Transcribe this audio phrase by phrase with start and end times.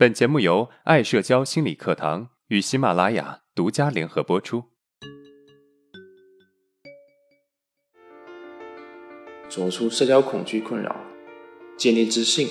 [0.00, 4.64] 本节目由爱社交心理课堂与喜马拉雅独家联合播出。
[9.50, 10.96] 走出社交恐惧困扰，
[11.76, 12.48] 建立自信，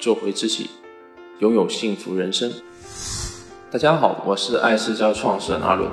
[0.00, 0.68] 做回自己，
[1.38, 2.52] 拥有幸福人生。
[3.70, 5.88] 大家好，我是爱社交创始人阿伦。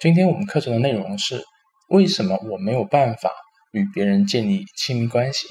[0.00, 1.44] 今天我们课程的内容是：
[1.90, 3.30] 为什么我没有办法
[3.70, 5.46] 与别人建立亲密关系？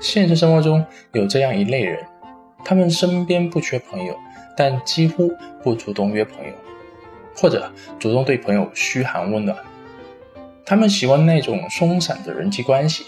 [0.00, 2.02] 现实生活中有这样一类人，
[2.64, 4.16] 他们身边不缺朋友，
[4.56, 5.30] 但几乎
[5.62, 6.52] 不主动约朋友，
[7.36, 9.56] 或者主动对朋友嘘寒问暖。
[10.64, 13.04] 他们喜欢那种松散的人际关系。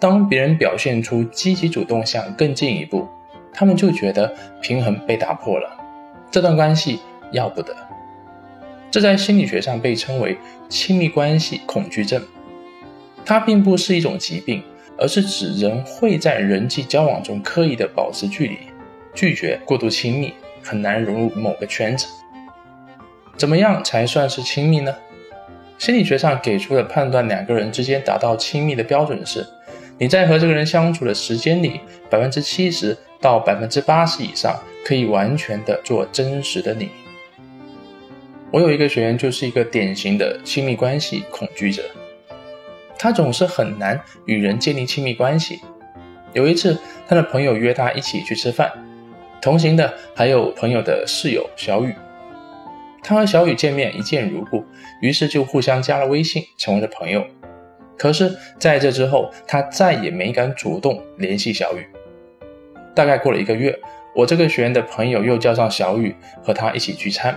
[0.00, 3.06] 当别人表现出积极主动，想更进一步，
[3.52, 5.70] 他们就觉得平衡被打破了，
[6.30, 7.00] 这段关系
[7.30, 7.76] 要不得。
[8.90, 10.36] 这在心理学上被称为
[10.68, 12.20] 亲密关系恐惧症。
[13.24, 14.64] 它并不是一种疾病。
[14.98, 18.58] 而是指人会在人际交往中刻意的保持距离，
[19.14, 22.06] 拒绝过度亲密，很难融入某个圈子。
[23.36, 24.94] 怎么样才算是亲密呢？
[25.78, 29.46] 心理学上给出的判断两个人之间达到亲密的标准是：
[29.96, 31.80] 你在和这个人相处的时间里，
[32.10, 36.88] 百分之七十到百分之八十以上可以完全的做真实的你。
[38.50, 41.84] 我有一个学员就是一个典型的亲密关系恐惧者。
[42.98, 45.60] 他总是很难与人建立亲密关系。
[46.32, 48.70] 有一次，他的朋友约他一起去吃饭，
[49.40, 51.94] 同行的还有朋友的室友小雨。
[53.02, 54.64] 他和小雨见面一见如故，
[55.00, 57.24] 于是就互相加了微信，成为了朋友。
[57.96, 61.86] 可是，在这之后，他再也没敢主动联系小雨。
[62.94, 63.74] 大概过了一个月，
[64.14, 67.34] 我这个学员的朋友又叫上小雨和他一起聚餐，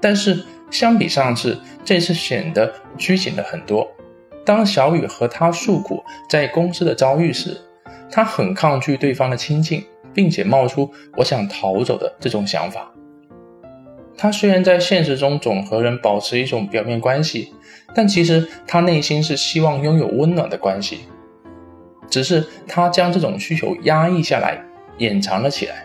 [0.00, 3.90] 但是相比上次，这次显得拘谨了很多。
[4.44, 7.56] 当小雨和他诉苦在公司的遭遇时，
[8.10, 12.90] 他很抗拒对方的亲近，并且冒出“我想逃走”的这种想法。
[14.16, 17.54] 他虽然在现实中总和人保持一种表面关系，
[17.94, 21.00] 但其实他内心是希望拥有温暖的关系，
[22.10, 24.60] 只是他将这种需求压抑下来，
[24.98, 25.84] 掩藏了起来。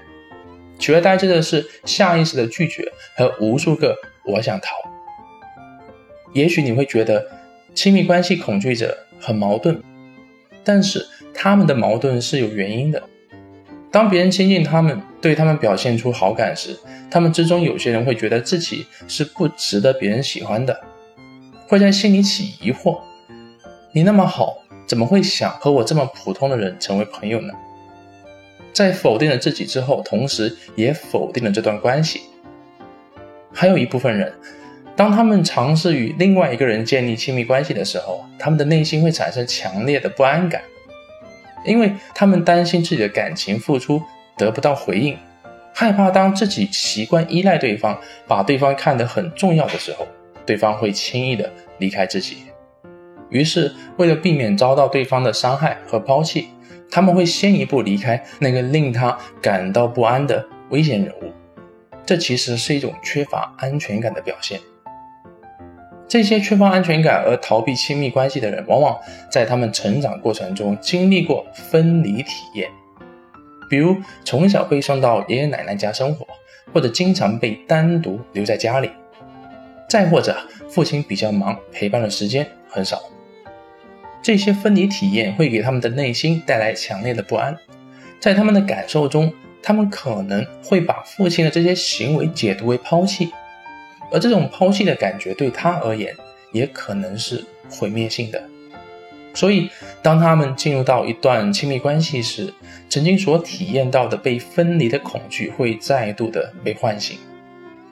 [0.79, 4.69] 取而代之的是下意识的拒绝和无数个“我想逃”。
[6.33, 7.34] 也许你会觉得。
[7.75, 9.83] 亲密关系恐惧者很矛盾，
[10.63, 13.03] 但是他们的矛盾是有原因的。
[13.91, 16.79] 当别人亲近他们，对他们表现出好感时，
[17.11, 20.79] 他们之中有些人会觉得自己是不值得别人喜欢的，
[21.67, 22.97] 会在心里起疑惑：
[23.91, 27.53] 你那么好，怎么会想和我这么普通的人成为朋友呢？
[28.71, 32.21] 在否定了自己之后，同时也否定了这段关系。
[33.51, 34.33] 还有一部分人。
[34.95, 40.61] 当他们尝试与另外一个人建立亲密关系的时候，他们的内心会产生强烈的不安感，
[41.65, 44.01] 因为他们担心自己的感情付出
[44.37, 45.17] 得不到回应，
[45.73, 50.07] 害怕当自己习惯依赖对方，把对方看得很重要的时候，
[50.45, 52.37] 对方会轻易的离开自己。
[53.29, 56.47] 于是，为了避免遭到对方的伤害和抛弃，
[56.89, 61.33] 他们会先一步离开那个令他感到不安的危险人物。
[62.05, 64.57] 这其实是一种缺乏安全感的表现。
[66.07, 68.97] 这些缺乏安全感而逃避亲密关系的人，往往
[69.29, 72.69] 在他们成长过程中经历过分离体验，
[73.69, 76.25] 比如从小被送到爷爷奶奶家生活，
[76.71, 78.89] 或者经常被单独留在家里，
[79.89, 80.37] 再或者
[80.69, 83.01] 父亲比较忙，陪伴的时间很少。
[84.21, 87.57] 这些分离体验会给他们的内心带来强烈的不安，
[88.19, 93.31] 在他们的感受中，他们可能会把父亲的这些行为解读为抛弃。
[94.15, 96.15] 而这种抛弃的感觉对他而言，
[96.53, 98.41] 也可能是毁灭性的。
[99.33, 99.69] 所以，
[100.01, 102.53] 当他们进入到一段亲密关系时，
[102.87, 107.17] 曾经所体验到的被分离的恐惧会再度的被唤醒。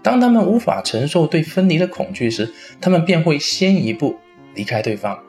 [0.01, 4.17] 当他们无法承受对分离的恐惧时，他们便会先一步
[4.55, 5.21] 离开对方。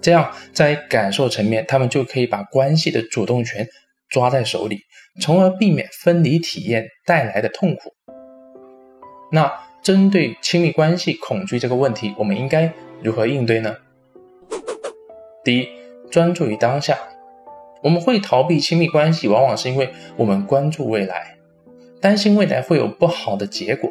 [0.00, 3.66] 这样，在感受层面，他们就可以把关系的主动权
[4.08, 4.82] 抓在手里，
[5.20, 7.92] 从而避免分离体验带来的痛苦。
[9.32, 9.52] 那？
[9.82, 13.76] 针对亲密关系恐惧这个问题，我们应该如何应对呢？
[15.42, 15.68] 第一，
[16.08, 16.96] 专注于当下。
[17.82, 21.36] 我们会逃避亲密关系，往往是因为我们关注未来，
[22.00, 23.90] 担心未来会有不好的结果。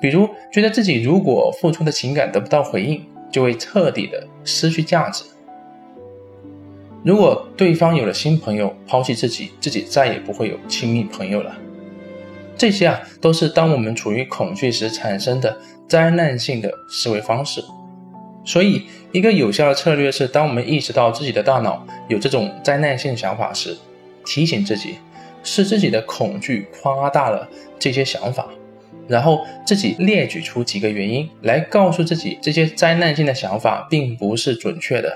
[0.00, 5.24] 比如，觉得自己如果付出的情感得不到回应，就会彻底的失去价值。
[7.04, 11.54] 如果对方有了新朋友，抛弃自己，自己再也不会有亲密朋友了。
[12.60, 15.56] 这些啊，都是当我们处于恐惧时产生的
[15.88, 17.64] 灾难性的思维方式。
[18.44, 23.74] 所以，一个有效的策略是，当我们意识到自己的大脑有这种灾难性想法时，
[24.26, 24.96] 提醒自己
[25.42, 27.48] 是自己的恐惧夸大了
[27.78, 28.46] 这些想法，
[29.08, 35.10] 然后自己列举出几个原因来告诉自己，这些灾难性的想法并不是准确的。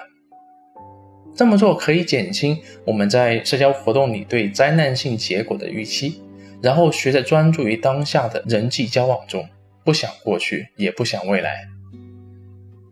[1.37, 6.23] 这么做可以减轻我们在社交活动里对灾难性结果的预期，
[6.65, 9.47] 然后学着专注于当下的人际交往中，
[9.85, 11.69] 不想过去，也不想未来。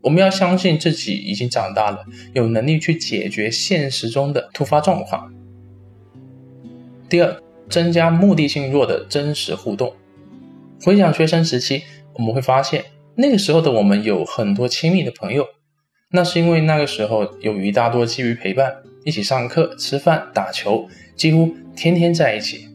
[0.03, 2.05] 我们要相信自己已经长大了，
[2.35, 5.33] 有能力去解决现实中的突发状况。
[7.09, 7.35] 第二，
[7.71, 9.95] 增加目的性弱的真实互动。
[10.85, 12.85] 回想学生时期，我们会发现
[13.15, 15.47] 那个时候的我们有很多亲密的朋友。
[16.11, 18.71] 那是因为那个时候友谊大多基于陪伴，
[19.07, 20.87] 一起上课、吃饭、打球，
[21.17, 22.69] 几乎天天在一起。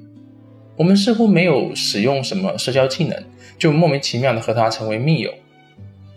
[0.78, 3.24] 我们似乎没有使用什么社交技能，
[3.58, 5.34] 就莫名其妙的和他成为密友。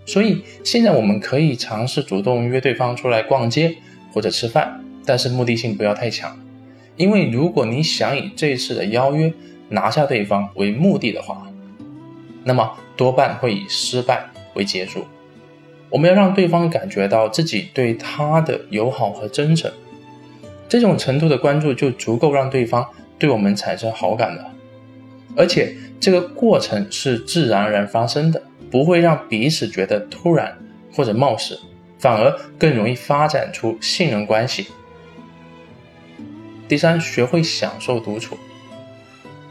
[0.06, 3.74] 所以现在我们可以尝试主动约对方出来逛街
[4.12, 6.38] 或者吃饭，但是目的性不要太强。
[6.96, 9.32] 因为如果你想以这次的邀约
[9.70, 11.50] 拿下对方为目的的话，
[12.44, 15.04] 那么多半会以失败为结束。
[15.88, 19.70] 我们要让对方感觉到自己对他的友好和真诚，
[20.68, 22.86] 这种程度的关注就足够让对方
[23.18, 24.49] 对我们产生好感了。
[25.36, 30.56] 而且这个过程是自然而然发生的，不会让彼此觉得突然
[30.92, 31.58] 或者冒失，
[31.98, 34.66] 反而更容易发展出信任关系。
[36.68, 38.36] 第三，学会享受独处。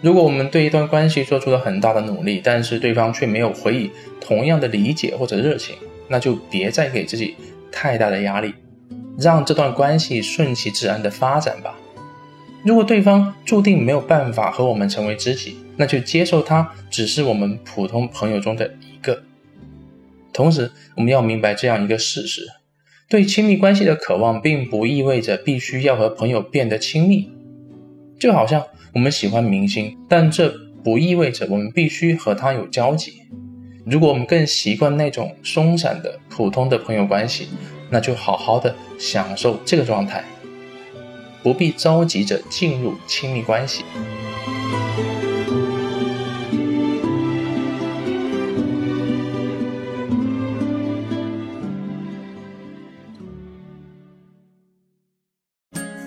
[0.01, 3.91] 如果我们对一段关系做出了很大的努力，但是对方却没有回以
[4.21, 5.75] 同样的理解或者热情，
[6.07, 7.35] 那就别再给自己
[7.71, 8.53] 太大的压力，
[9.17, 11.75] 让这段关系顺其自然的发展吧。
[12.63, 19.23] 如果对方注定没有办法和我们成为知己，那就接受他只是我们普通朋友中的一个。
[20.33, 22.47] 同时，我们要明白这样一个事实：
[23.07, 27.31] 对亲密关系的渴望，并不意味着必须要和朋友变得亲密。
[28.19, 28.63] 就好像
[28.93, 30.53] 我们喜欢明星，但这
[30.83, 33.13] 不意味着我们必须和他有交集。
[33.85, 37.47] 如果我们更习惯那种松散的普通的朋友关系，
[37.89, 40.23] 那就好好的享受这个状态，
[41.41, 43.83] 不必着急着进入亲密关系。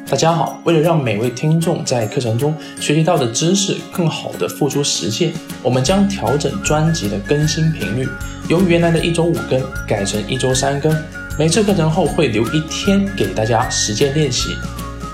[0.09, 5.33] 大家好，为了让每位听众在课程中学习到的知识更好的付诸实践，
[5.63, 8.07] 我们将调整专辑的更新频率，
[8.47, 9.59] 由原来的一周五更
[9.89, 10.95] 改成一周三更。
[11.39, 14.51] 每次课程后会留一天给大家实践练习。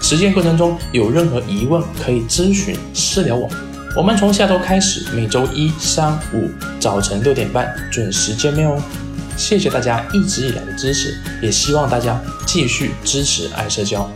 [0.08, 3.46] 实践过程中有任何疑问可以咨询私聊我。
[3.94, 6.50] 我们从下周开始，每周一、三、五
[6.80, 8.82] 早晨六点半准时见面哦。
[9.36, 14.10] 谢谢大家一直以来的支持，也希望大家继续支持爱社交。